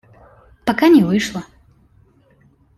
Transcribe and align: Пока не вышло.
Пока 0.65 0.89
не 0.89 1.03
вышло. 1.03 1.43